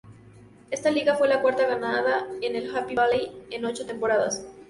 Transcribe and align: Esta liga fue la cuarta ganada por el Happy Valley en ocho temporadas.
Esta 0.71 0.89
liga 0.89 1.13
fue 1.13 1.27
la 1.27 1.43
cuarta 1.43 1.67
ganada 1.67 2.25
por 2.25 2.43
el 2.43 2.75
Happy 2.75 2.95
Valley 2.95 3.39
en 3.51 3.65
ocho 3.65 3.85
temporadas. 3.85 4.43